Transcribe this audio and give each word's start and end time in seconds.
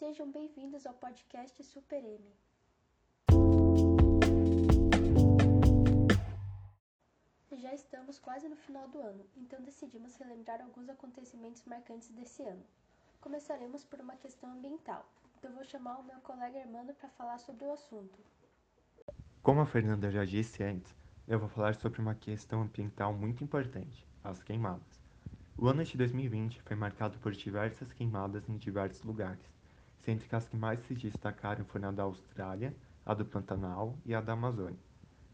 Sejam 0.00 0.32
bem-vindos 0.32 0.86
ao 0.86 0.94
podcast 0.94 1.62
Super 1.62 2.02
M. 2.02 2.24
Já 7.52 7.74
estamos 7.74 8.18
quase 8.18 8.48
no 8.48 8.56
final 8.56 8.88
do 8.88 8.98
ano, 8.98 9.22
então 9.36 9.60
decidimos 9.60 10.16
relembrar 10.16 10.62
alguns 10.62 10.88
acontecimentos 10.88 11.62
marcantes 11.66 12.08
desse 12.08 12.42
ano. 12.42 12.64
Começaremos 13.20 13.84
por 13.84 14.00
uma 14.00 14.16
questão 14.16 14.50
ambiental, 14.50 15.06
então 15.36 15.52
vou 15.52 15.64
chamar 15.64 15.98
o 15.98 16.02
meu 16.02 16.18
colega 16.20 16.60
Armando 16.60 16.94
para 16.94 17.10
falar 17.10 17.36
sobre 17.36 17.66
o 17.66 17.72
assunto. 17.72 18.18
Como 19.42 19.60
a 19.60 19.66
Fernanda 19.66 20.10
já 20.10 20.24
disse 20.24 20.62
antes, 20.62 20.96
eu 21.28 21.38
vou 21.38 21.50
falar 21.50 21.74
sobre 21.74 22.00
uma 22.00 22.14
questão 22.14 22.62
ambiental 22.62 23.12
muito 23.12 23.44
importante, 23.44 24.08
as 24.24 24.42
queimadas. 24.42 24.98
O 25.58 25.68
ano 25.68 25.84
de 25.84 25.94
2020 25.98 26.62
foi 26.62 26.74
marcado 26.74 27.18
por 27.18 27.32
diversas 27.32 27.92
queimadas 27.92 28.48
em 28.48 28.56
diversos 28.56 29.02
lugares, 29.02 29.59
sendo 30.00 30.24
que 30.24 30.34
as 30.34 30.48
que 30.48 30.56
mais 30.56 30.80
se 30.80 30.94
destacaram 30.94 31.64
foram 31.64 31.88
a 31.90 31.92
da 31.92 32.02
Austrália, 32.02 32.74
a 33.04 33.14
do 33.14 33.24
Pantanal 33.24 33.98
e 34.04 34.14
a 34.14 34.20
da 34.20 34.32
Amazônia. 34.32 34.78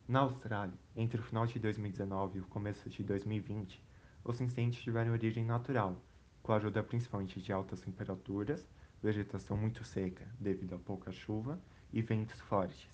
Na 0.08 0.20
Austrália, 0.20 0.74
entre 0.94 1.20
o 1.20 1.24
final 1.24 1.46
de 1.46 1.58
2019 1.58 2.38
e 2.38 2.40
o 2.40 2.46
começo 2.46 2.88
de 2.88 3.02
2020, 3.02 3.82
os 4.24 4.40
incêndios 4.40 4.82
tiveram 4.82 5.12
origem 5.12 5.44
natural, 5.44 6.00
com 6.42 6.52
a 6.52 6.56
ajuda 6.56 6.82
principalmente 6.82 7.40
de 7.40 7.52
altas 7.52 7.80
temperaturas, 7.80 8.68
vegetação 9.02 9.56
muito 9.56 9.84
seca 9.84 10.26
devido 10.38 10.74
a 10.74 10.78
pouca 10.78 11.10
chuva 11.12 11.60
e 11.92 12.02
ventos 12.02 12.40
fortes. 12.40 12.88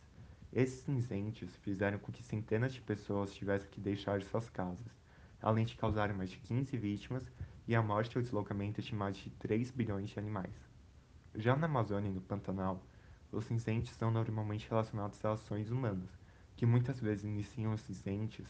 Esses 0.52 0.86
incêndios 0.88 1.54
fizeram 1.56 1.98
com 1.98 2.12
que 2.12 2.22
centenas 2.22 2.74
de 2.74 2.80
pessoas 2.80 3.32
tivessem 3.34 3.70
que 3.70 3.80
deixar 3.80 4.22
suas 4.22 4.50
casas, 4.50 5.00
além 5.40 5.64
de 5.64 5.76
causar 5.76 6.12
mais 6.12 6.30
de 6.30 6.38
15 6.38 6.76
vítimas 6.76 7.30
e 7.66 7.74
a 7.74 7.82
morte 7.82 8.16
ou 8.18 8.22
deslocamento 8.22 8.82
de 8.82 8.94
mais 8.94 9.16
de 9.16 9.30
3 9.30 9.70
bilhões 9.70 10.10
de 10.10 10.18
animais. 10.18 10.71
Já 11.34 11.56
na 11.56 11.66
Amazônia 11.66 12.10
e 12.10 12.12
no 12.12 12.20
Pantanal, 12.20 12.82
os 13.30 13.50
incêndios 13.50 13.96
são 13.96 14.10
normalmente 14.10 14.68
relacionados 14.68 15.24
a 15.24 15.32
ações 15.32 15.70
humanas, 15.70 16.10
que 16.54 16.66
muitas 16.66 17.00
vezes 17.00 17.24
iniciam 17.24 17.72
os 17.72 17.88
incêndios 17.88 18.46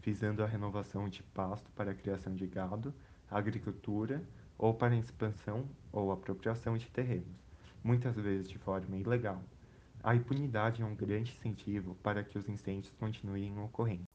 visando 0.00 0.42
a 0.42 0.46
renovação 0.46 1.10
de 1.10 1.22
pasto 1.22 1.70
para 1.72 1.90
a 1.90 1.94
criação 1.94 2.34
de 2.34 2.46
gado, 2.46 2.94
agricultura 3.30 4.26
ou 4.56 4.72
para 4.72 4.94
a 4.94 4.98
expansão 4.98 5.68
ou 5.92 6.10
apropriação 6.10 6.78
de 6.78 6.90
terrenos, 6.90 7.36
muitas 7.84 8.16
vezes 8.16 8.48
de 8.48 8.58
forma 8.58 8.96
ilegal. 8.96 9.42
A 10.02 10.16
impunidade 10.16 10.80
é 10.80 10.86
um 10.86 10.96
grande 10.96 11.32
incentivo 11.32 11.94
para 11.96 12.24
que 12.24 12.38
os 12.38 12.48
incêndios 12.48 12.94
continuem 12.94 13.58
ocorrendo. 13.58 14.11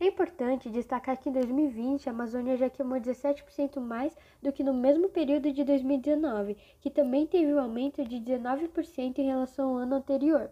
É 0.00 0.08
importante 0.08 0.68
destacar 0.68 1.16
que 1.16 1.28
em 1.28 1.32
2020 1.32 2.08
a 2.08 2.12
Amazônia 2.12 2.56
já 2.56 2.68
queimou 2.68 2.98
17% 2.98 3.80
mais 3.80 4.14
do 4.42 4.52
que 4.52 4.64
no 4.64 4.74
mesmo 4.74 5.08
período 5.08 5.52
de 5.52 5.62
2019, 5.62 6.56
que 6.80 6.90
também 6.90 7.26
teve 7.26 7.54
um 7.54 7.60
aumento 7.60 8.04
de 8.04 8.16
19% 8.16 9.18
em 9.18 9.26
relação 9.26 9.70
ao 9.70 9.76
ano 9.76 9.94
anterior. 9.94 10.50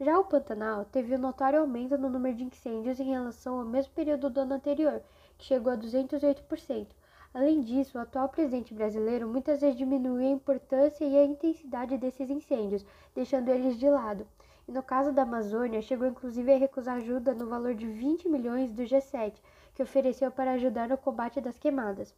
Já 0.00 0.18
o 0.18 0.24
Pantanal 0.24 0.84
teve 0.86 1.14
um 1.14 1.20
notório 1.20 1.60
aumento 1.60 1.96
no 1.96 2.10
número 2.10 2.36
de 2.36 2.44
incêndios 2.44 2.98
em 2.98 3.10
relação 3.10 3.60
ao 3.60 3.64
mesmo 3.64 3.92
período 3.92 4.28
do 4.28 4.40
ano 4.40 4.54
anterior, 4.54 5.00
que 5.38 5.44
chegou 5.44 5.72
a 5.72 5.76
208%. 5.76 6.88
Além 7.32 7.60
disso, 7.60 7.96
o 7.96 8.00
atual 8.00 8.28
presidente 8.28 8.74
brasileiro 8.74 9.28
muitas 9.28 9.60
vezes 9.60 9.78
diminuiu 9.78 10.26
a 10.26 10.32
importância 10.32 11.04
e 11.04 11.16
a 11.16 11.24
intensidade 11.24 11.96
desses 11.96 12.28
incêndios, 12.28 12.84
deixando 13.14 13.50
eles 13.50 13.78
de 13.78 13.88
lado 13.88 14.26
e 14.66 14.72
no 14.72 14.82
caso 14.82 15.12
da 15.12 15.22
Amazônia, 15.22 15.82
chegou 15.82 16.06
inclusive 16.06 16.52
a 16.52 16.58
recusar 16.58 16.96
ajuda 16.96 17.34
no 17.34 17.46
valor 17.46 17.74
de 17.74 17.86
20 17.86 18.28
milhões 18.28 18.72
do 18.72 18.82
G7, 18.82 19.34
que 19.74 19.82
ofereceu 19.82 20.30
para 20.30 20.52
ajudar 20.52 20.88
no 20.88 20.96
combate 20.96 21.40
das 21.40 21.58
queimadas. 21.58 22.14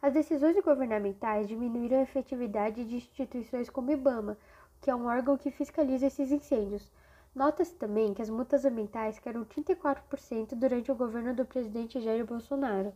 As 0.00 0.12
decisões 0.12 0.56
governamentais 0.62 1.48
diminuíram 1.48 1.98
a 1.98 2.02
efetividade 2.02 2.84
de 2.84 2.96
instituições 2.96 3.68
como 3.68 3.90
o 3.90 3.92
IBAMA, 3.92 4.36
que 4.80 4.90
é 4.90 4.94
um 4.94 5.06
órgão 5.06 5.36
que 5.36 5.50
fiscaliza 5.50 6.06
esses 6.06 6.30
incêndios. 6.30 6.90
Nota-se 7.34 7.74
também 7.74 8.14
que 8.14 8.22
as 8.22 8.30
multas 8.30 8.64
ambientais 8.64 9.18
caíram 9.18 9.44
34% 9.44 10.54
durante 10.54 10.92
o 10.92 10.94
governo 10.94 11.34
do 11.34 11.44
presidente 11.44 12.00
Jair 12.00 12.24
Bolsonaro. 12.24 12.92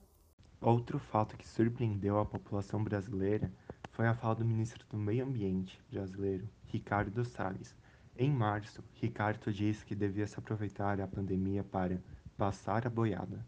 Outro 0.61 0.99
fato 0.99 1.37
que 1.37 1.49
surpreendeu 1.49 2.19
a 2.19 2.25
população 2.25 2.85
brasileira 2.85 3.51
foi 3.91 4.07
a 4.07 4.15
fala 4.15 4.37
do 4.37 4.45
ministro 4.45 4.87
do 4.89 4.97
Meio 4.97 5.25
Ambiente 5.25 5.83
brasileiro, 5.91 6.49
Ricardo 6.67 7.25
Salles, 7.25 7.75
em 8.23 8.31
março, 8.31 8.85
Ricardo 8.97 9.51
disse 9.51 9.83
que 9.83 9.95
devia 9.95 10.27
se 10.27 10.39
aproveitar 10.39 11.01
a 11.01 11.09
pandemia 11.09 11.65
para 11.65 11.99
passar 12.37 12.87
a 12.87 12.91
boiada. 12.91 13.43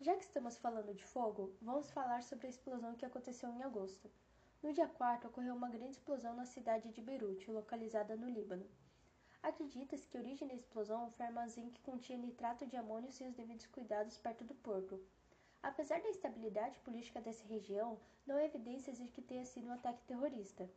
Já 0.00 0.16
que 0.16 0.24
estamos 0.24 0.56
falando 0.56 0.94
de 0.94 1.04
fogo, 1.04 1.54
vamos 1.60 1.90
falar 1.90 2.22
sobre 2.22 2.46
a 2.46 2.50
explosão 2.50 2.94
que 2.94 3.04
aconteceu 3.04 3.50
em 3.50 3.62
agosto. 3.62 4.10
No 4.62 4.72
dia 4.72 4.88
4, 4.88 5.28
ocorreu 5.28 5.54
uma 5.54 5.68
grande 5.68 5.92
explosão 5.92 6.34
na 6.34 6.46
cidade 6.46 6.90
de 6.92 7.02
Beirute, 7.02 7.50
localizada 7.50 8.16
no 8.16 8.30
Líbano. 8.30 8.64
Acredita-se 9.42 10.08
que 10.08 10.16
a 10.16 10.20
origem 10.20 10.48
da 10.48 10.54
explosão 10.54 11.10
foi 11.10 11.26
um 11.26 11.28
armazém 11.28 11.68
que 11.68 11.82
continha 11.82 12.18
nitrato 12.18 12.66
de 12.66 12.78
amônio 12.78 13.12
sem 13.12 13.28
os 13.28 13.34
devidos 13.34 13.66
cuidados 13.66 14.16
perto 14.16 14.44
do 14.44 14.54
porto. 14.54 14.98
Apesar 15.62 16.00
da 16.00 16.08
instabilidade 16.08 16.78
política 16.78 17.20
dessa 17.20 17.46
região, 17.46 18.00
não 18.26 18.36
há 18.36 18.44
evidências 18.46 18.96
de 18.96 19.08
que 19.08 19.20
tenha 19.20 19.44
sido 19.44 19.68
um 19.68 19.72
ataque 19.72 20.02
terrorista. 20.04 20.70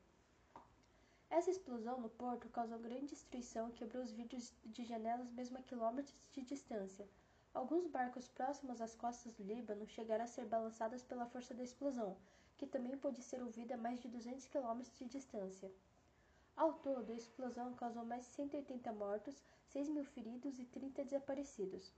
Essa 1.30 1.52
explosão 1.52 2.00
no 2.00 2.10
porto 2.10 2.48
causou 2.50 2.80
grande 2.80 3.08
destruição 3.08 3.70
e 3.70 3.74
quebrou 3.74 4.04
os 4.04 4.12
vidros 4.12 4.54
de 4.64 4.84
janelas 4.84 5.30
mesmo 5.32 5.58
a 5.58 5.62
quilômetros 5.62 6.16
de 6.32 6.42
distância. 6.42 7.08
Alguns 7.54 7.88
barcos 7.88 8.28
próximos 8.28 8.80
às 8.80 8.96
costas 8.96 9.34
do 9.34 9.44
Líbano 9.44 9.86
chegaram 9.88 10.24
a 10.24 10.28
ser 10.28 10.46
balançados 10.46 11.04
pela 11.04 11.26
força 11.26 11.54
da 11.54 11.64
explosão, 11.64 12.16
que 12.58 12.66
também 12.66 12.98
pôde 12.98 13.22
ser 13.22 13.42
ouvida 13.42 13.76
a 13.76 13.78
mais 13.78 14.02
de 14.02 14.08
200 14.08 14.48
quilômetros 14.48 14.98
de 14.98 15.06
distância. 15.06 15.72
Ao 16.56 16.74
todo, 16.74 17.12
a 17.12 17.16
explosão 17.16 17.74
causou 17.74 18.06
mais 18.06 18.24
de 18.24 18.32
180 18.32 18.94
mortos, 18.94 19.44
6 19.68 19.90
mil 19.90 20.06
feridos 20.06 20.58
e 20.58 20.66
30 20.66 21.04
desaparecidos. 21.04 21.94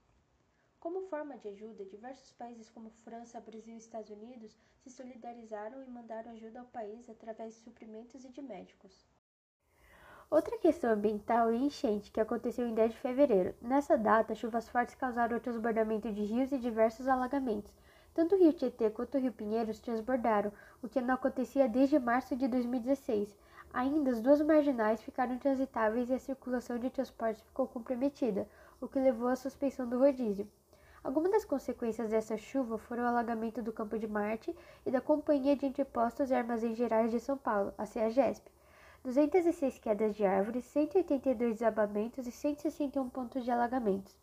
Como 0.80 1.08
forma 1.10 1.38
de 1.38 1.50
ajuda, 1.50 1.86
diversos 1.86 2.32
países 2.34 2.70
como 2.70 2.90
França, 2.90 3.40
Brasil 3.40 3.76
e 3.76 3.78
Estados 3.78 4.10
Unidos 4.10 4.58
se 4.80 4.90
solidarizaram 4.90 5.84
e 5.84 5.88
mandaram 5.88 6.32
ajuda 6.32 6.60
ao 6.60 6.66
país 6.68 7.10
através 7.10 7.54
de 7.54 7.62
suprimentos 7.62 8.26
e 8.26 8.30
de 8.30 8.42
médicos. 8.42 9.06
Outra 10.30 10.58
questão 10.58 10.92
ambiental 10.92 11.48
a 11.48 11.56
enchente, 11.56 12.12
que 12.12 12.20
aconteceu 12.20 12.68
em 12.68 12.74
10 12.74 12.92
de 12.92 12.98
fevereiro. 12.98 13.56
Nessa 13.62 13.98
data, 13.98 14.36
chuvas 14.36 14.68
fortes 14.68 14.94
causaram 14.94 15.38
o 15.38 15.40
transbordamento 15.40 16.12
de 16.12 16.22
rios 16.22 16.52
e 16.52 16.58
diversos 16.58 17.08
alagamentos. 17.08 17.74
Tanto 18.14 18.36
o 18.36 18.38
rio 18.38 18.52
Tietê 18.52 18.90
quanto 18.90 19.16
o 19.16 19.22
rio 19.22 19.32
Pinheiros 19.32 19.80
transbordaram, 19.80 20.52
o 20.84 20.90
que 20.90 21.00
não 21.00 21.14
acontecia 21.14 21.70
desde 21.70 21.98
março 21.98 22.36
de 22.36 22.46
2016. 22.46 23.34
Ainda 23.74 24.12
as 24.12 24.20
duas 24.20 24.42
marginais 24.42 25.02
ficaram 25.02 25.34
intransitáveis 25.34 26.10
e 26.10 26.16
a 26.16 26.20
circulação 26.20 26.78
de 26.78 26.90
transportes 26.90 27.42
ficou 27.44 27.66
comprometida, 27.66 28.50
o 28.82 28.88
que 28.90 29.00
levou 29.00 29.30
à 29.30 29.36
suspensão 29.38 29.88
do 29.88 29.98
rodízio. 29.98 30.46
Algumas 31.06 31.32
das 31.32 31.46
consequências 31.46 32.10
dessa 32.10 32.36
chuva 32.36 32.78
foram 32.78 33.04
o 33.04 33.08
alagamento 33.08 33.62
do 33.62 33.72
Campo 33.72 33.98
de 33.98 34.08
Marte 34.08 34.54
e 34.86 34.92
da 34.92 35.00
Companhia 35.00 35.56
de 35.56 35.66
Entrepostos 35.66 36.30
e 36.30 36.34
Armazéns 36.34 36.78
Gerais 36.78 37.12
de 37.12 37.20
São 37.22 37.38
Paulo, 37.38 37.74
a 37.78 37.86
CEAGESP. 37.86 38.57
206 39.08 39.80
quedas 39.80 40.18
de 40.18 40.26
árvores, 40.26 40.66
182 40.66 41.54
desabamentos 41.54 42.28
e 42.28 42.32
161 42.32 43.08
pontos 43.08 43.46
de 43.46 43.50
alagamentos. 43.50 44.14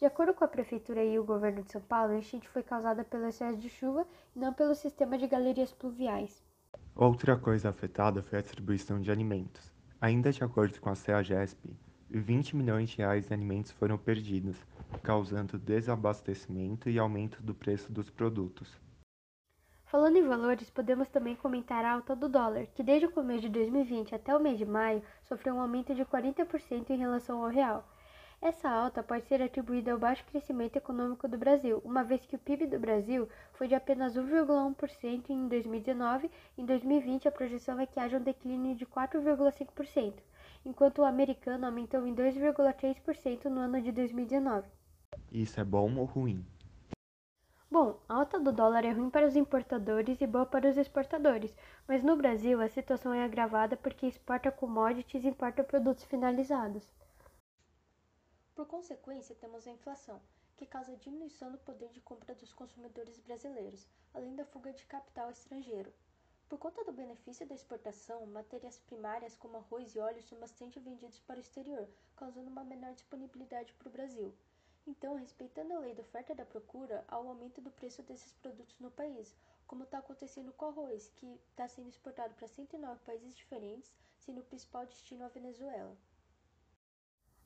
De 0.00 0.04
acordo 0.04 0.34
com 0.34 0.42
a 0.42 0.48
Prefeitura 0.48 1.04
e 1.04 1.16
o 1.16 1.22
governo 1.22 1.62
de 1.62 1.70
São 1.70 1.80
Paulo, 1.80 2.12
a 2.12 2.18
enchente 2.18 2.48
foi 2.48 2.64
causada 2.64 3.04
pelo 3.04 3.28
excesso 3.28 3.56
de 3.56 3.68
chuva 3.68 4.04
e 4.34 4.40
não 4.40 4.52
pelo 4.52 4.74
sistema 4.74 5.16
de 5.16 5.28
galerias 5.28 5.72
pluviais. 5.72 6.42
Outra 6.96 7.36
coisa 7.36 7.68
afetada 7.68 8.20
foi 8.20 8.40
a 8.40 8.42
distribuição 8.42 9.00
de 9.00 9.12
alimentos. 9.12 9.72
Ainda 10.00 10.32
de 10.32 10.42
acordo 10.42 10.80
com 10.80 10.90
a 10.90 10.96
CEAGESP, 10.96 11.76
20 12.10 12.56
milhões 12.56 12.90
de 12.90 12.96
reais 12.96 13.30
em 13.30 13.34
alimentos 13.34 13.70
foram 13.70 13.96
perdidos, 13.96 14.56
causando 15.04 15.56
desabastecimento 15.56 16.90
e 16.90 16.98
aumento 16.98 17.40
do 17.44 17.54
preço 17.54 17.92
dos 17.92 18.10
produtos. 18.10 18.76
Falando 19.92 20.16
em 20.16 20.26
valores, 20.26 20.70
podemos 20.70 21.06
também 21.10 21.36
comentar 21.36 21.84
a 21.84 21.92
alta 21.92 22.16
do 22.16 22.26
dólar, 22.26 22.64
que 22.74 22.82
desde 22.82 23.04
o 23.04 23.12
começo 23.12 23.42
de 23.42 23.50
2020 23.50 24.14
até 24.14 24.34
o 24.34 24.40
mês 24.40 24.56
de 24.56 24.64
maio 24.64 25.02
sofreu 25.22 25.54
um 25.54 25.60
aumento 25.60 25.94
de 25.94 26.02
40% 26.02 26.88
em 26.88 26.96
relação 26.96 27.44
ao 27.44 27.50
real. 27.50 27.86
Essa 28.40 28.70
alta 28.70 29.02
pode 29.02 29.26
ser 29.26 29.42
atribuída 29.42 29.92
ao 29.92 29.98
baixo 29.98 30.24
crescimento 30.24 30.76
econômico 30.76 31.28
do 31.28 31.36
Brasil, 31.36 31.82
uma 31.84 32.02
vez 32.02 32.24
que 32.24 32.34
o 32.34 32.38
PIB 32.38 32.68
do 32.68 32.78
Brasil 32.78 33.28
foi 33.52 33.68
de 33.68 33.74
apenas 33.74 34.16
1,1% 34.16 35.28
em 35.28 35.46
2019, 35.46 36.30
em 36.56 36.64
2020 36.64 37.28
a 37.28 37.30
projeção 37.30 37.78
é 37.78 37.84
que 37.84 38.00
haja 38.00 38.16
um 38.16 38.22
declínio 38.22 38.74
de 38.74 38.86
4,5%, 38.86 40.14
enquanto 40.64 41.00
o 41.00 41.04
americano 41.04 41.66
aumentou 41.66 42.06
em 42.06 42.14
2,3% 42.14 43.44
no 43.44 43.60
ano 43.60 43.78
de 43.82 43.92
2019. 43.92 44.66
Isso 45.30 45.60
é 45.60 45.64
bom 45.64 45.94
ou 45.96 46.06
ruim? 46.06 46.42
Bom, 47.82 47.98
a 48.08 48.14
alta 48.14 48.38
do 48.38 48.52
dólar 48.52 48.84
é 48.84 48.92
ruim 48.92 49.10
para 49.10 49.26
os 49.26 49.34
importadores 49.34 50.20
e 50.20 50.24
boa 50.24 50.46
para 50.46 50.70
os 50.70 50.76
exportadores, 50.76 51.52
mas 51.88 52.00
no 52.00 52.14
Brasil 52.14 52.60
a 52.60 52.68
situação 52.68 53.12
é 53.12 53.24
agravada 53.24 53.76
porque 53.76 54.06
exporta 54.06 54.52
commodities 54.52 55.24
e 55.24 55.26
importa 55.26 55.64
produtos 55.64 56.04
finalizados. 56.04 56.94
Por 58.54 58.66
consequência, 58.68 59.34
temos 59.34 59.66
a 59.66 59.72
inflação, 59.72 60.20
que 60.56 60.64
causa 60.64 60.96
diminuição 60.96 61.50
do 61.50 61.58
poder 61.58 61.88
de 61.88 62.00
compra 62.00 62.36
dos 62.36 62.52
consumidores 62.52 63.18
brasileiros, 63.18 63.84
além 64.14 64.36
da 64.36 64.44
fuga 64.44 64.72
de 64.72 64.86
capital 64.86 65.32
estrangeiro. 65.32 65.92
Por 66.48 66.60
conta 66.60 66.84
do 66.84 66.92
benefício 66.92 67.44
da 67.48 67.56
exportação, 67.56 68.24
matérias 68.26 68.78
primárias 68.78 69.34
como 69.34 69.56
arroz 69.56 69.92
e 69.96 69.98
óleo 69.98 70.22
são 70.22 70.38
bastante 70.38 70.78
vendidos 70.78 71.18
para 71.18 71.38
o 71.38 71.40
exterior, 71.40 71.88
causando 72.14 72.48
uma 72.48 72.62
menor 72.62 72.92
disponibilidade 72.92 73.74
para 73.74 73.88
o 73.88 73.92
Brasil. 73.92 74.32
Então, 74.86 75.14
respeitando 75.14 75.72
a 75.74 75.78
lei 75.78 75.94
da 75.94 76.02
oferta 76.02 76.32
e 76.32 76.36
da 76.36 76.44
procura, 76.44 77.04
há 77.06 77.18
o 77.18 77.28
aumento 77.28 77.60
do 77.60 77.70
preço 77.70 78.02
desses 78.02 78.32
produtos 78.32 78.78
no 78.80 78.90
país, 78.90 79.36
como 79.66 79.84
está 79.84 79.98
acontecendo 79.98 80.52
com 80.52 80.66
o 80.66 80.68
arroz, 80.70 81.10
que 81.16 81.40
está 81.50 81.68
sendo 81.68 81.88
exportado 81.88 82.34
para 82.34 82.48
109 82.48 82.98
países 83.06 83.36
diferentes, 83.36 83.94
sendo 84.18 84.40
o 84.40 84.44
principal 84.44 84.84
destino 84.84 85.24
a 85.24 85.28
Venezuela. 85.28 85.96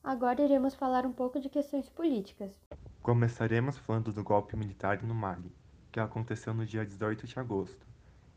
Agora 0.02 0.42
iremos 0.42 0.74
falar 0.74 1.04
um 1.04 1.12
pouco 1.12 1.38
de 1.38 1.50
questões 1.50 1.88
políticas. 1.90 2.58
Começaremos 3.02 3.76
falando 3.76 4.12
do 4.12 4.24
golpe 4.24 4.56
militar 4.56 5.02
no 5.02 5.14
Mali, 5.14 5.54
que 5.92 6.00
aconteceu 6.00 6.54
no 6.54 6.64
dia 6.64 6.86
18 6.86 7.26
de 7.26 7.38
agosto. 7.38 7.86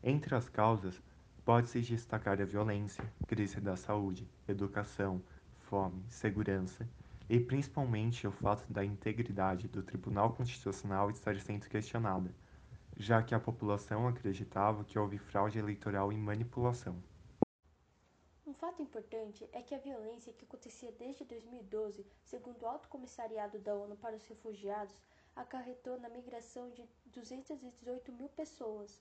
Entre 0.02 0.34
as 0.34 0.48
causas, 0.48 1.00
pode-se 1.44 1.80
destacar 1.80 2.40
a 2.40 2.44
violência, 2.44 3.04
crise 3.26 3.60
da 3.60 3.76
saúde, 3.76 4.28
educação, 4.46 5.22
fome, 5.58 6.04
segurança 6.08 6.86
e 7.30 7.38
principalmente 7.38 8.26
o 8.26 8.32
fato 8.32 8.66
da 8.72 8.84
integridade 8.84 9.68
do 9.68 9.84
Tribunal 9.84 10.34
Constitucional 10.34 11.08
estar 11.12 11.36
sendo 11.36 11.68
questionada, 11.68 12.34
já 12.96 13.22
que 13.22 13.32
a 13.32 13.38
população 13.38 14.08
acreditava 14.08 14.82
que 14.82 14.98
houve 14.98 15.16
fraude 15.16 15.56
eleitoral 15.56 16.12
e 16.12 16.16
manipulação. 16.16 17.00
Um 18.44 18.52
fato 18.52 18.82
importante 18.82 19.48
é 19.52 19.62
que 19.62 19.76
a 19.76 19.78
violência 19.78 20.32
que 20.32 20.44
acontecia 20.44 20.90
desde 20.90 21.22
2012, 21.24 22.04
segundo 22.24 22.62
o 22.62 22.66
Alto 22.66 22.88
Comissariado 22.88 23.60
da 23.60 23.76
ONU 23.76 23.94
para 23.94 24.16
os 24.16 24.26
Refugiados, 24.26 25.00
acarretou 25.36 26.00
na 26.00 26.08
migração 26.08 26.68
de 26.70 26.84
218 27.06 28.10
mil 28.12 28.28
pessoas, 28.30 29.00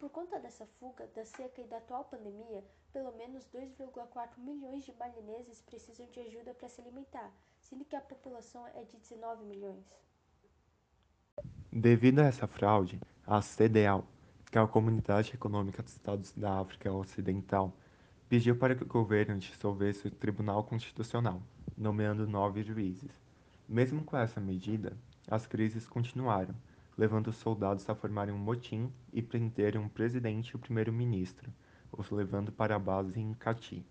por 0.00 0.08
conta 0.08 0.40
dessa 0.40 0.66
fuga, 0.78 1.06
da 1.14 1.24
seca 1.26 1.60
e 1.60 1.66
da 1.66 1.76
atual 1.76 2.04
pandemia, 2.04 2.64
pelo 2.90 3.12
menos 3.18 3.46
2,4 3.54 4.38
milhões 4.38 4.82
de 4.86 4.94
malineses 4.94 5.60
precisam 5.60 6.06
de 6.06 6.20
ajuda 6.20 6.54
para 6.54 6.70
se 6.70 6.80
alimentar, 6.80 7.30
sendo 7.60 7.84
que 7.84 7.94
a 7.94 8.00
população 8.00 8.66
é 8.68 8.82
de 8.82 8.96
19 8.96 9.44
milhões. 9.44 9.84
Devido 11.70 12.20
a 12.20 12.24
essa 12.24 12.46
fraude, 12.46 12.98
a 13.26 13.42
CEDEAO, 13.42 14.06
que 14.50 14.56
é 14.56 14.60
a 14.62 14.66
Comunidade 14.66 15.34
Econômica 15.34 15.82
dos 15.82 15.92
Estados 15.92 16.32
da 16.32 16.58
África 16.58 16.90
Ocidental, 16.90 17.70
pediu 18.26 18.56
para 18.56 18.74
que 18.74 18.82
o 18.82 18.86
governo 18.86 19.38
dissolvesse 19.38 20.08
o 20.08 20.10
Tribunal 20.10 20.64
Constitucional, 20.64 21.42
nomeando 21.76 22.26
nove 22.26 22.62
juízes. 22.62 23.12
Mesmo 23.68 24.02
com 24.02 24.16
essa 24.16 24.40
medida, 24.40 24.96
as 25.28 25.46
crises 25.46 25.86
continuaram, 25.86 26.54
levando 27.00 27.28
os 27.28 27.36
soldados 27.36 27.88
a 27.88 27.94
formarem 27.94 28.34
um 28.34 28.38
motim 28.38 28.92
e 29.10 29.22
prenderem 29.22 29.80
um 29.80 29.88
presidente 29.88 30.50
e 30.50 30.56
o 30.56 30.58
primeiro-ministro, 30.58 31.50
os 31.90 32.10
levando 32.10 32.52
para 32.52 32.76
a 32.76 32.78
base 32.78 33.18
em 33.18 33.32
Cati. 33.32 33.82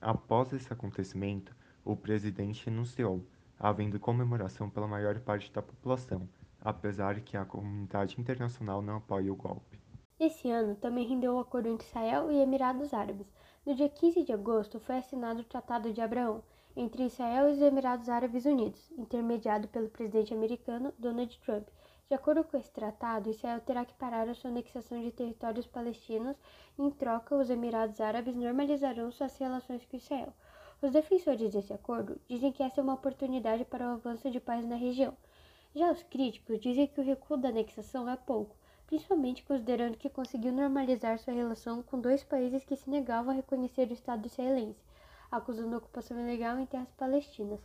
Após 0.00 0.50
esse 0.54 0.72
acontecimento, 0.72 1.54
o 1.84 1.94
presidente 1.94 2.64
renunciou, 2.64 3.22
havendo 3.60 4.00
comemoração 4.00 4.70
pela 4.70 4.88
maior 4.88 5.20
parte 5.20 5.52
da 5.52 5.60
população, 5.60 6.26
apesar 6.58 7.20
que 7.20 7.36
a 7.36 7.44
comunidade 7.44 8.18
internacional 8.18 8.80
não 8.80 8.96
apoia 8.96 9.30
o 9.30 9.36
golpe. 9.36 9.78
Esse 10.18 10.50
ano 10.50 10.74
também 10.74 11.06
rendeu 11.06 11.34
o 11.34 11.40
acordo 11.40 11.68
entre 11.68 11.86
Israel 11.86 12.32
e 12.32 12.40
Emirados 12.40 12.94
Árabes. 12.94 13.26
No 13.66 13.74
dia 13.74 13.90
15 13.90 14.24
de 14.24 14.32
agosto 14.32 14.80
foi 14.80 14.96
assinado 14.96 15.42
o 15.42 15.44
Tratado 15.44 15.92
de 15.92 16.00
Abraão 16.00 16.42
entre 16.74 17.04
Israel 17.04 17.50
e 17.50 17.52
os 17.52 17.60
Emirados 17.60 18.08
Árabes 18.08 18.46
Unidos, 18.46 18.90
intermediado 18.96 19.68
pelo 19.68 19.90
presidente 19.90 20.32
americano 20.32 20.94
Donald 20.98 21.38
Trump, 21.40 21.68
de 22.08 22.14
acordo 22.14 22.42
com 22.42 22.56
esse 22.56 22.70
tratado, 22.70 23.28
Israel 23.28 23.60
terá 23.60 23.84
que 23.84 23.92
parar 23.92 24.26
a 24.30 24.34
sua 24.34 24.48
anexação 24.48 24.98
de 25.02 25.12
territórios 25.12 25.66
palestinos 25.66 26.38
e, 26.78 26.82
em 26.82 26.90
troca, 26.90 27.36
os 27.36 27.50
Emirados 27.50 28.00
Árabes 28.00 28.34
normalizarão 28.34 29.12
suas 29.12 29.36
relações 29.36 29.84
com 29.84 29.98
Israel. 29.98 30.32
Os 30.80 30.90
defensores 30.90 31.52
desse 31.52 31.70
acordo 31.70 32.18
dizem 32.26 32.50
que 32.50 32.62
essa 32.62 32.80
é 32.80 32.82
uma 32.82 32.94
oportunidade 32.94 33.66
para 33.66 33.86
o 33.86 33.92
avanço 33.92 34.30
de 34.30 34.40
paz 34.40 34.64
na 34.64 34.74
região. 34.74 35.14
Já 35.74 35.92
os 35.92 36.02
críticos 36.02 36.58
dizem 36.58 36.86
que 36.86 36.98
o 36.98 37.04
recuo 37.04 37.36
da 37.36 37.50
anexação 37.50 38.08
é 38.08 38.16
pouco, 38.16 38.56
principalmente 38.86 39.42
considerando 39.42 39.98
que 39.98 40.08
conseguiu 40.08 40.50
normalizar 40.50 41.18
sua 41.18 41.34
relação 41.34 41.82
com 41.82 42.00
dois 42.00 42.24
países 42.24 42.64
que 42.64 42.74
se 42.74 42.88
negavam 42.88 43.32
a 43.32 43.36
reconhecer 43.36 43.86
o 43.90 43.92
Estado 43.92 44.24
israelense, 44.24 44.80
acusando 45.30 45.74
a 45.74 45.78
ocupação 45.78 46.18
ilegal 46.18 46.58
em 46.58 46.64
terras 46.64 46.90
palestinas. 46.96 47.60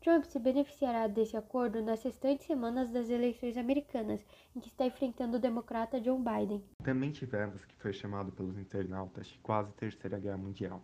Trump 0.00 0.24
se 0.24 0.38
beneficiará 0.38 1.06
desse 1.06 1.36
acordo 1.36 1.82
nas 1.82 2.02
restantes 2.02 2.46
semanas 2.46 2.90
das 2.90 3.10
eleições 3.10 3.58
americanas, 3.58 4.24
em 4.56 4.60
que 4.60 4.68
está 4.68 4.86
enfrentando 4.86 5.36
o 5.36 5.40
democrata 5.40 6.00
John 6.00 6.24
Biden. 6.24 6.64
Também 6.82 7.10
tivemos 7.10 7.66
que 7.66 7.76
foi 7.76 7.92
chamado 7.92 8.32
pelos 8.32 8.56
internautas 8.56 9.26
de 9.26 9.38
quase 9.40 9.70
Terceira 9.74 10.18
Guerra 10.18 10.38
Mundial. 10.38 10.82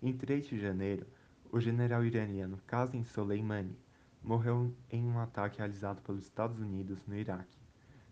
Em 0.00 0.16
3 0.16 0.46
de 0.46 0.60
janeiro, 0.60 1.04
o 1.50 1.58
general 1.58 2.04
iraniano 2.04 2.60
Qasem 2.64 3.04
Soleimani 3.04 3.76
morreu 4.22 4.72
em 4.88 5.04
um 5.04 5.18
ataque 5.18 5.58
realizado 5.58 6.00
pelos 6.02 6.22
Estados 6.22 6.60
Unidos 6.60 7.04
no 7.08 7.16
Iraque. 7.16 7.58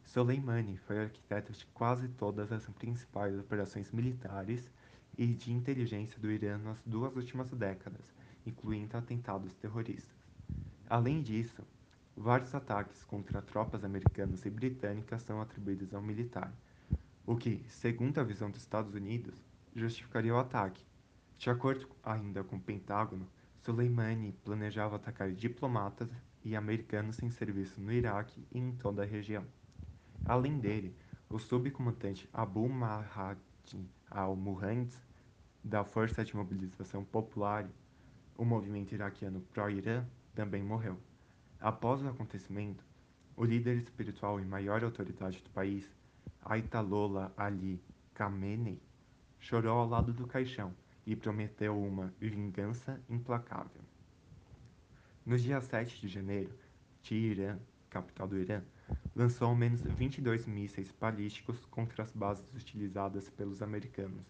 Soleimani 0.05 0.77
foi 0.77 0.99
arquiteto 0.99 1.53
de 1.53 1.65
quase 1.67 2.09
todas 2.09 2.51
as 2.51 2.67
principais 2.71 3.39
operações 3.39 3.93
militares 3.93 4.69
e 5.17 5.25
de 5.29 5.53
inteligência 5.53 6.19
do 6.19 6.33
Irã 6.33 6.59
nas 6.59 6.83
duas 6.85 7.15
últimas 7.15 7.49
décadas, 7.53 8.13
incluindo 8.45 8.97
atentados 8.97 9.55
terroristas. 9.55 10.22
Além 10.95 11.23
disso, 11.23 11.67
vários 12.15 12.55
ataques 12.55 13.03
contra 13.03 13.41
tropas 13.41 13.83
americanas 13.83 14.45
e 14.45 14.51
britânicas 14.51 15.23
são 15.23 15.41
atribuídos 15.41 15.95
ao 15.95 16.03
militar, 16.03 16.53
o 17.25 17.35
que, 17.35 17.65
segundo 17.67 18.19
a 18.19 18.23
visão 18.23 18.51
dos 18.51 18.61
Estados 18.61 18.93
Unidos, 18.93 19.43
justificaria 19.75 20.35
o 20.35 20.39
ataque. 20.39 20.85
De 21.39 21.49
acordo 21.49 21.89
ainda 22.03 22.45
com 22.45 22.57
o 22.57 22.61
Pentágono, 22.61 23.27
Soleimani 23.57 24.35
planejava 24.45 24.97
atacar 24.97 25.33
diplomatas 25.33 26.11
e 26.45 26.55
americanos 26.55 27.23
em 27.23 27.31
serviço 27.31 27.81
no 27.81 27.91
Iraque 27.91 28.47
e 28.53 28.59
em 28.59 28.77
toda 28.77 29.03
a 29.03 29.07
região. 29.07 29.47
Além 30.27 30.61
dele, 30.61 30.95
o 31.27 31.39
subcomandante 31.39 32.29
Abu 32.35 32.69
Mahdi 32.69 33.41
al-Muhandis, 34.11 35.01
da 35.65 35.85
Força 35.87 36.23
de 36.23 36.37
Mobilização 36.37 37.03
Popular, 37.03 37.67
o 38.37 38.45
movimento 38.45 38.93
iraquiano 38.93 39.41
pró-Irã, 39.41 40.07
também 40.35 40.63
morreu. 40.63 40.99
Após 41.61 42.03
o 42.03 42.09
acontecimento, 42.09 42.85
o 43.37 43.45
líder 43.45 43.77
espiritual 43.77 44.41
e 44.41 44.45
maior 44.45 44.83
autoridade 44.83 45.43
do 45.43 45.51
país, 45.51 45.89
Ayatollah 46.43 47.33
Ali 47.37 47.83
Khamenei, 48.15 48.81
chorou 49.39 49.79
ao 49.79 49.89
lado 49.89 50.13
do 50.13 50.27
caixão 50.27 50.75
e 51.07 51.17
prometeu 51.17 51.81
uma 51.81 52.13
vingança 52.21 53.01
implacável. 53.09 53.83
No 55.25 55.39
dia 55.39 55.61
7 55.61 56.01
de 56.01 56.09
janeiro, 56.09 56.53
Teherã, 57.03 57.59
capital 57.89 58.27
do 58.27 58.39
Irã, 58.39 58.63
lançou 59.15 59.49
ao 59.49 59.55
menos 59.55 59.83
22 59.83 60.47
mísseis 60.47 60.91
balísticos 60.93 61.65
contra 61.67 62.03
as 62.03 62.13
bases 62.13 62.45
utilizadas 62.55 63.29
pelos 63.31 63.63
americanos, 63.63 64.25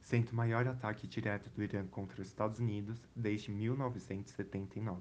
sendo 0.00 0.30
o 0.30 0.34
maior 0.34 0.66
ataque 0.66 1.06
direto 1.06 1.50
do 1.50 1.62
Irã 1.62 1.86
contra 1.86 2.20
os 2.20 2.28
Estados 2.28 2.58
Unidos 2.58 3.00
desde 3.14 3.50
1979. 3.50 5.00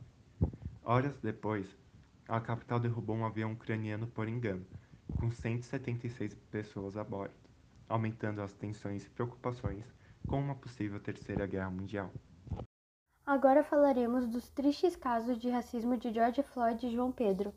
Horas 0.92 1.16
depois, 1.20 1.68
a 2.28 2.42
capital 2.42 2.80
derrubou 2.80 3.16
um 3.16 3.24
avião 3.24 3.54
ucraniano 3.54 4.08
por 4.08 4.28
engano, 4.28 4.66
com 5.20 5.30
176 5.30 6.34
pessoas 6.50 6.98
a 6.98 7.04
bordo, 7.04 7.36
aumentando 7.88 8.42
as 8.42 8.54
tensões 8.54 9.06
e 9.06 9.10
preocupações 9.12 9.86
com 10.28 10.40
uma 10.40 10.56
possível 10.56 11.00
terceira 11.00 11.46
guerra 11.46 11.70
mundial. 11.70 12.12
Agora 13.24 13.64
falaremos 13.64 14.26
dos 14.26 14.50
tristes 14.50 14.96
casos 14.96 15.38
de 15.38 15.52
racismo 15.52 15.96
de 15.96 16.12
George 16.12 16.42
Floyd 16.42 16.84
e 16.84 16.90
João 16.90 17.12
Pedro. 17.12 17.54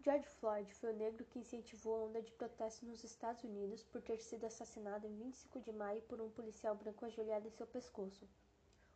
George 0.00 0.26
Floyd 0.40 0.74
foi 0.74 0.92
o 0.92 0.96
negro 0.96 1.24
que 1.26 1.38
incentivou 1.38 1.94
a 1.94 2.06
onda 2.08 2.20
de 2.20 2.32
protestos 2.32 2.88
nos 2.88 3.04
Estados 3.04 3.44
Unidos 3.44 3.84
por 3.84 4.02
ter 4.02 4.18
sido 4.18 4.44
assassinado 4.44 5.06
em 5.06 5.16
25 5.18 5.60
de 5.60 5.70
maio 5.70 6.02
por 6.08 6.20
um 6.20 6.28
policial 6.30 6.74
branco 6.74 7.04
ajoelhado 7.04 7.46
em 7.46 7.52
seu 7.52 7.68
pescoço 7.68 8.26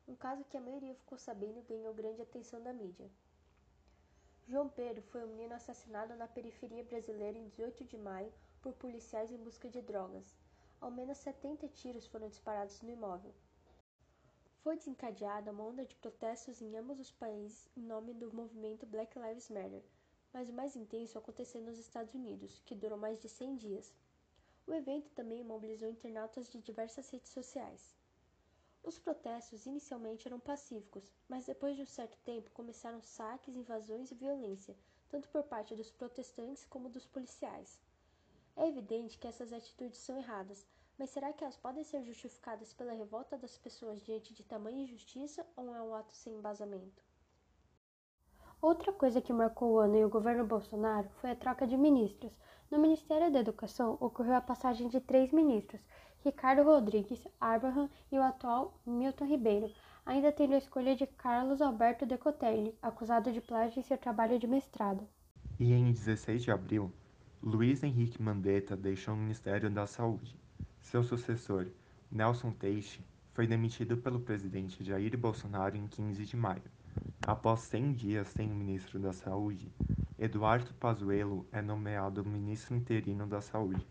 um 0.08 0.14
caso 0.14 0.44
que 0.44 0.56
a 0.56 0.60
maioria 0.60 0.94
ficou 0.94 1.18
sabendo 1.18 1.62
ganhou 1.62 1.92
grande 1.92 2.22
atenção 2.22 2.62
da 2.62 2.72
mídia. 2.72 3.10
João 4.48 4.68
Pedro 4.68 5.02
foi 5.02 5.25
um 5.25 5.28
menino 5.28 5.54
assassinado 5.54 6.14
na 6.14 6.28
periferia 6.28 6.84
brasileira 6.84 7.36
em 7.36 7.48
18 7.48 7.84
de 7.84 7.98
maio 7.98 8.32
por 8.62 8.72
policiais 8.75 9.32
em 9.32 9.36
busca 9.36 9.68
de 9.68 9.82
drogas. 9.82 10.36
Ao 10.80 10.90
menos 10.90 11.18
70 11.18 11.66
tiros 11.68 12.06
foram 12.06 12.28
disparados 12.28 12.80
no 12.82 12.90
imóvel. 12.90 13.34
Foi 14.60 14.76
desencadeada 14.76 15.50
uma 15.50 15.64
onda 15.64 15.84
de 15.84 15.96
protestos 15.96 16.60
em 16.60 16.76
ambos 16.76 17.00
os 17.00 17.10
países 17.10 17.68
em 17.76 17.82
nome 17.82 18.14
do 18.14 18.32
movimento 18.32 18.86
Black 18.86 19.18
Lives 19.18 19.50
Matter, 19.50 19.82
mas 20.32 20.48
o 20.48 20.52
mais 20.52 20.76
intenso 20.76 21.18
aconteceu 21.18 21.60
nos 21.62 21.78
Estados 21.78 22.14
Unidos, 22.14 22.62
que 22.64 22.75
durou 22.75 22.98
mais 22.98 23.20
de 23.20 23.28
100 23.28 23.56
dias. 23.56 23.94
O 24.66 24.72
evento 24.72 25.10
também 25.10 25.42
mobilizou 25.42 25.88
internautas 25.88 26.48
de 26.50 26.60
diversas 26.60 27.08
redes 27.10 27.30
sociais. 27.30 27.96
Os 28.87 29.00
protestos 29.00 29.66
inicialmente 29.66 30.28
eram 30.28 30.38
pacíficos, 30.38 31.12
mas 31.28 31.45
depois 31.45 31.76
de 31.76 31.83
um 31.83 31.87
certo 31.87 32.16
tempo 32.25 32.50
começaram 32.52 33.02
saques, 33.02 33.57
invasões 33.57 34.12
e 34.12 34.14
violência, 34.14 34.76
tanto 35.11 35.28
por 35.28 35.43
parte 35.43 35.75
dos 35.75 35.90
protestantes 35.90 36.64
como 36.64 36.88
dos 36.88 37.05
policiais. 37.05 37.81
É 38.57 38.69
evidente 38.69 39.19
que 39.19 39.26
essas 39.26 39.52
atitudes 39.52 39.99
são 39.99 40.16
erradas, 40.16 40.64
Mas 40.99 41.11
será 41.11 41.33
que 41.33 41.45
elas 41.45 41.57
podem 41.57 41.85
ser 41.85 42.02
justificadas 42.02 42.73
pela 42.73 42.93
revolta 42.93 43.37
das 43.37 43.59
pessoas 43.59 44.00
diante 44.02 44.33
de 44.33 44.43
tamanha 44.43 44.85
injustiça 44.85 45.47
ou 45.55 45.75
é 45.75 45.83
um 45.83 45.95
ato 45.95 46.12
sem 46.14 46.35
embasamento? 46.35 47.02
Outra 48.62 48.93
coisa 48.93 49.21
que 49.21 49.33
marcou 49.33 49.73
o 49.73 49.78
ano 49.78 49.97
e 49.97 50.05
o 50.05 50.09
governo 50.09 50.47
Bolsonaro 50.47 51.09
foi 51.21 51.31
a 51.31 51.37
troca 51.37 51.66
de 51.66 51.76
ministros. 51.76 52.33
No 52.71 52.78
Ministério 52.78 53.31
da 53.31 53.40
Educação 53.40 53.99
ocorreu 54.00 54.35
a 54.35 54.40
passagem 54.40 54.88
de 54.88 55.00
três 55.00 55.31
ministros, 55.33 55.81
Ricardo 56.26 56.64
Rodrigues, 56.64 57.25
Abraham 57.40 57.88
e 58.11 58.18
o 58.18 58.23
atual 58.23 58.76
Milton 58.85 59.26
Ribeiro, 59.26 59.71
ainda 60.04 60.33
tendo 60.33 60.54
a 60.54 60.59
escolha 60.59 60.97
de 60.97 61.06
Carlos 61.06 61.62
Alberto 61.62 62.04
Decotelli, 62.04 62.75
acusado 62.83 63.30
de 63.30 63.40
plágio 63.40 63.78
em 63.78 63.85
seu 63.85 63.97
trabalho 63.97 64.37
de 64.37 64.45
mestrado. 64.45 65.06
E 65.56 65.73
em 65.73 65.92
16 65.92 66.42
de 66.42 66.50
abril, 66.50 66.92
Luiz 67.40 67.85
Henrique 67.85 68.21
Mandetta 68.21 68.76
deixou 68.76 69.14
o 69.14 69.16
Ministério 69.16 69.71
da 69.71 69.87
Saúde. 69.87 70.37
Seu 70.80 71.04
sucessor, 71.04 71.68
Nelson 72.11 72.50
Teixe, 72.50 72.99
foi 73.33 73.47
demitido 73.47 73.97
pelo 73.97 74.18
presidente 74.18 74.83
Jair 74.83 75.16
Bolsonaro 75.16 75.76
em 75.76 75.87
15 75.87 76.25
de 76.25 76.37
maio. 76.37 76.64
Após 77.25 77.61
100 77.61 77.92
dias 77.92 78.26
sem 78.26 78.49
ministro 78.49 78.99
da 78.99 79.12
Saúde, 79.12 79.73
Eduardo 80.18 80.75
Pazuello 80.75 81.47
é 81.52 81.62
nomeado 81.62 82.25
ministro 82.25 82.75
interino 82.75 83.28
da 83.28 83.40
Saúde. 83.40 83.87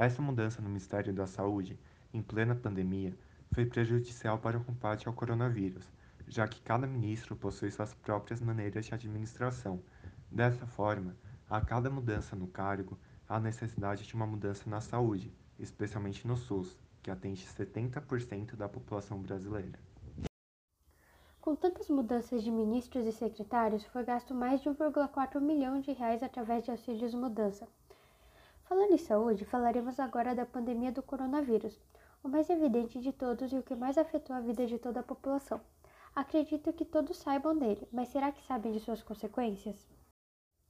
Essa 0.00 0.22
mudança 0.22 0.62
no 0.62 0.68
Ministério 0.68 1.12
da 1.12 1.26
Saúde, 1.26 1.78
em 2.10 2.22
plena 2.22 2.54
pandemia, 2.54 3.14
foi 3.52 3.66
prejudicial 3.66 4.38
para 4.38 4.56
o 4.56 4.64
combate 4.64 5.06
ao 5.06 5.12
coronavírus, 5.12 5.92
já 6.26 6.48
que 6.48 6.62
cada 6.62 6.86
ministro 6.86 7.36
possui 7.36 7.70
suas 7.70 7.92
próprias 7.92 8.40
maneiras 8.40 8.86
de 8.86 8.94
administração. 8.94 9.82
Dessa 10.30 10.66
forma, 10.66 11.14
a 11.50 11.60
cada 11.60 11.90
mudança 11.90 12.34
no 12.34 12.46
cargo, 12.46 12.98
há 13.28 13.38
necessidade 13.38 14.06
de 14.06 14.14
uma 14.14 14.26
mudança 14.26 14.70
na 14.70 14.80
saúde, 14.80 15.34
especialmente 15.58 16.26
no 16.26 16.34
SUS, 16.34 16.78
que 17.02 17.10
atende 17.10 17.46
70% 17.46 18.56
da 18.56 18.70
população 18.70 19.20
brasileira. 19.20 19.78
Com 21.42 21.54
tantas 21.54 21.90
mudanças 21.90 22.42
de 22.42 22.50
ministros 22.50 23.04
e 23.04 23.12
secretários, 23.12 23.84
foi 23.84 24.02
gasto 24.02 24.34
mais 24.34 24.62
de 24.62 24.70
1,4 24.70 25.38
milhão 25.42 25.78
de 25.78 25.92
reais 25.92 26.22
através 26.22 26.64
de 26.64 26.70
auxílios 26.70 27.12
mudança. 27.12 27.68
Falando 28.70 28.92
em 28.92 28.98
saúde, 28.98 29.44
falaremos 29.44 29.98
agora 29.98 30.32
da 30.32 30.46
pandemia 30.46 30.92
do 30.92 31.02
coronavírus, 31.02 31.76
o 32.22 32.28
mais 32.28 32.48
evidente 32.48 33.00
de 33.00 33.12
todos 33.12 33.52
e 33.52 33.56
o 33.56 33.64
que 33.64 33.74
mais 33.74 33.98
afetou 33.98 34.36
a 34.36 34.38
vida 34.38 34.64
de 34.64 34.78
toda 34.78 35.00
a 35.00 35.02
população. 35.02 35.60
Acredito 36.14 36.72
que 36.72 36.84
todos 36.84 37.16
saibam 37.16 37.58
dele, 37.58 37.88
mas 37.90 38.10
será 38.10 38.30
que 38.30 38.46
sabem 38.46 38.70
de 38.70 38.78
suas 38.78 39.02
consequências? 39.02 39.88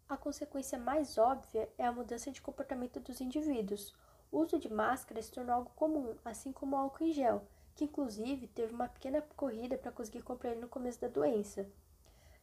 A 0.09 0.17
consequência 0.17 0.79
mais 0.79 1.19
óbvia 1.19 1.69
é 1.77 1.85
a 1.85 1.93
mudança 1.93 2.31
de 2.31 2.41
comportamento 2.41 2.99
dos 3.01 3.21
indivíduos. 3.21 3.95
O 4.33 4.39
uso 4.39 4.59
de 4.59 4.73
máscara 4.73 5.21
se 5.21 5.31
tornou 5.31 5.57
algo 5.57 5.71
comum, 5.77 6.17
assim 6.25 6.53
como 6.53 6.77
o 6.77 6.79
álcool 6.79 7.05
em 7.05 7.13
gel, 7.13 7.47
que 7.75 7.85
inclusive 7.85 8.47
teve 8.47 8.73
uma 8.73 8.89
pequena 8.89 9.21
corrida 9.37 9.77
para 9.77 9.93
conseguir 9.93 10.23
comprar 10.23 10.57
no 10.57 10.69
começo 10.69 11.03
da 11.03 11.09
doença. 11.09 11.71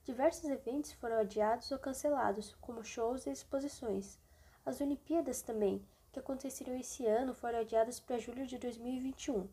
Diversos 0.03 0.47
eventos 0.51 0.91
foram 0.91 1.17
adiados 1.17 1.71
ou 1.71 1.79
cancelados, 1.79 2.53
como 2.61 2.83
shows 2.83 3.25
e 3.25 3.31
exposições. 3.31 4.19
As 4.67 4.81
Olimpíadas 4.81 5.41
também, 5.41 5.81
que 6.11 6.19
aconteceriam 6.19 6.77
esse 6.77 7.05
ano, 7.05 7.33
foram 7.33 7.59
adiadas 7.59 8.01
para 8.01 8.19
julho 8.19 8.45
de 8.45 8.57
2021. 8.57 9.47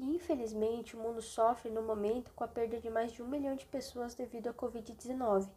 E 0.00 0.16
infelizmente 0.16 0.96
o 0.96 0.98
mundo 0.98 1.22
sofre 1.22 1.70
no 1.70 1.80
momento 1.80 2.32
com 2.34 2.42
a 2.42 2.48
perda 2.48 2.80
de 2.80 2.90
mais 2.90 3.12
de 3.12 3.22
um 3.22 3.28
milhão 3.28 3.54
de 3.54 3.64
pessoas 3.66 4.16
devido 4.16 4.48
à 4.48 4.52
Covid-19 4.52 5.48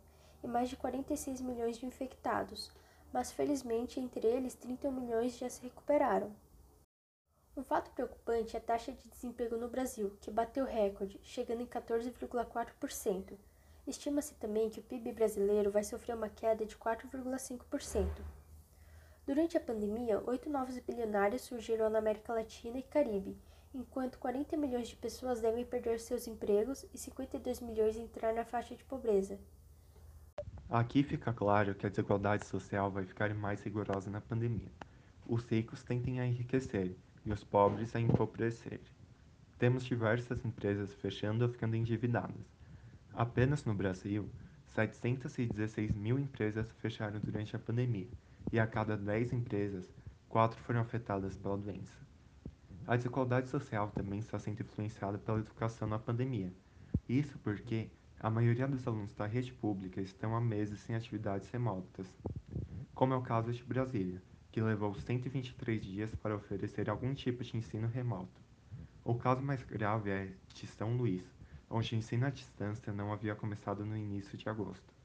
e 0.44 0.48
mais 0.48 0.70
de 0.70 0.78
46 0.78 1.42
milhões 1.42 1.80
de 1.80 1.88
infectados, 1.88 2.72
mas 3.12 3.32
felizmente 3.32 4.00
entre 4.00 4.28
eles 4.28 4.54
31 4.54 4.92
milhões 4.92 5.36
já 5.36 5.50
se 5.50 5.64
recuperaram. 5.64 6.32
Um 7.58 7.64
fato 7.64 7.90
preocupante 7.90 8.56
é 8.56 8.60
a 8.60 8.62
taxa 8.62 8.92
de 8.92 9.10
desemprego 9.10 9.58
no 9.58 9.68
Brasil, 9.68 10.16
que 10.22 10.30
bateu 10.30 10.64
recorde, 10.64 11.20
chegando 11.24 11.64
em 11.64 11.66
14,4%. 11.66 13.36
Estima-se 13.88 14.36
também 14.36 14.70
que 14.70 14.80
o 14.80 14.84
PIB 14.84 15.14
brasileiro 15.14 15.72
vai 15.72 15.84
sofrer 15.84 16.16
uma 16.16 16.30
queda 16.30 16.68
de 16.68 16.78
4,5%. 16.78 18.06
Durante 19.30 19.56
a 19.56 19.62
pandemia, 19.62 20.24
oito 20.26 20.50
novos 20.50 20.80
bilionários 20.80 21.44
surgiram 21.44 21.88
na 21.88 22.00
América 22.00 22.34
Latina 22.34 22.80
e 22.80 22.82
Caribe, 22.82 23.38
enquanto 23.76 24.18
40 24.18 24.58
milhões 24.58 24.88
de 24.88 24.96
pessoas 24.96 25.40
devem 25.40 25.64
perder 25.64 26.00
seus 26.00 26.26
empregos 26.26 26.84
e 26.92 26.98
52 26.98 27.62
milhões 27.62 27.96
entrar 27.96 28.34
na 28.34 28.44
faixa 28.44 28.76
de 28.76 28.84
pobreza. 28.84 29.40
Aqui 30.68 31.04
fica 31.04 31.32
claro 31.32 31.76
que 31.76 31.86
a 31.86 31.90
desigualdade 31.90 32.44
social 32.48 32.90
vai 32.90 33.06
ficar 33.06 33.32
mais 33.36 33.62
rigorosa 33.62 34.10
na 34.10 34.20
pandemia. 34.20 34.72
Os 35.28 35.46
ricos 35.46 35.84
tentem 35.84 36.20
a 36.20 36.26
enriquecer 36.26 36.96
e 37.24 37.32
os 37.32 37.44
pobres 37.44 37.96
a 37.96 38.00
empobrecer. 38.00 38.82
Temos 39.60 39.84
diversas 39.84 40.44
empresas 40.44 40.92
fechando 40.96 41.46
ou 41.46 41.52
ficando 41.52 41.76
endividadas. 41.76 42.48
Apenas 43.14 43.64
no 43.64 43.76
Brasil, 43.76 44.28
716 44.74 45.92
mil 45.92 46.18
empresas 46.18 46.72
fecharam 46.82 47.20
durante 47.20 47.56
a 47.56 47.60
pandemia, 47.60 48.10
e 48.52 48.60
a 48.60 48.68
cada 48.68 48.98
10 48.98 49.34
empresas, 49.34 49.94
4 50.28 50.60
foram 50.62 50.82
afetadas 50.82 51.36
pela 51.36 51.58
doença. 51.58 51.98
A 52.88 52.96
desigualdade 52.96 53.48
social 53.50 53.92
também 53.92 54.20
está 54.20 54.40
sendo 54.40 54.62
influenciada 54.62 55.18
pela 55.18 55.40
educação 55.40 55.88
na 55.88 56.00
pandemia. 56.00 56.52
Isso 57.08 57.38
porque 57.40 57.90
a 58.20 58.30
maioria 58.30 58.68
dos 58.68 58.86
alunos 58.88 59.14
da 59.14 59.26
rede 59.26 59.54
pública 59.54 60.02
estão 60.02 60.36
há 60.36 60.42
meses 60.42 60.80
sem 60.80 60.96
atividades 60.96 61.50
remotas, 61.50 62.08
como 62.94 63.14
é 63.14 63.16
o 63.16 63.22
caso 63.22 63.54
de 63.54 63.64
Brasília, 63.64 64.22
que 64.52 64.62
levou 64.62 64.94
123 64.94 65.82
dias 65.82 66.16
para 66.16 66.36
oferecer 66.36 66.90
algum 66.90 67.14
tipo 67.14 67.44
de 67.44 67.56
ensino 67.56 67.88
remoto. 67.88 68.42
O 69.06 69.16
caso 69.16 69.42
mais 69.42 69.64
grave 69.64 70.10
é 70.10 70.34
de 70.54 70.68
São 70.68 70.98
Luís, 70.98 71.24
onde 71.70 71.96
o 71.96 71.98
ensino 71.98 72.26
à 72.26 72.30
distância 72.30 72.92
não 72.92 73.14
havia 73.14 73.36
começado 73.36 73.86
no 73.86 73.96
início 73.96 74.38
de 74.38 74.50
agosto. 74.50 74.99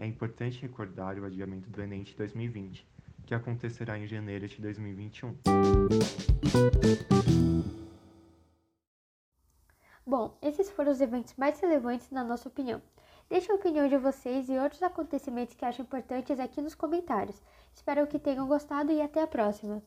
É 0.00 0.06
importante 0.06 0.62
recordar 0.62 1.18
o 1.18 1.26
adiamento 1.26 1.68
do 1.68 1.82
Enem 1.82 2.02
de 2.02 2.16
2020, 2.16 2.88
que 3.26 3.34
acontecerá 3.34 3.98
em 3.98 4.06
janeiro 4.06 4.48
de 4.48 4.58
2021. 4.58 5.36
Bom, 10.06 10.38
esses 10.40 10.70
foram 10.70 10.90
os 10.90 11.02
eventos 11.02 11.34
mais 11.36 11.60
relevantes 11.60 12.10
na 12.10 12.24
nossa 12.24 12.48
opinião. 12.48 12.80
Deixe 13.28 13.52
a 13.52 13.54
opinião 13.54 13.86
de 13.86 13.98
vocês 13.98 14.48
e 14.48 14.58
outros 14.58 14.82
acontecimentos 14.82 15.54
que 15.54 15.66
acham 15.66 15.84
importantes 15.84 16.40
aqui 16.40 16.62
nos 16.62 16.74
comentários. 16.74 17.42
Espero 17.74 18.06
que 18.06 18.18
tenham 18.18 18.48
gostado 18.48 18.90
e 18.90 19.02
até 19.02 19.20
a 19.20 19.26
próxima! 19.26 19.82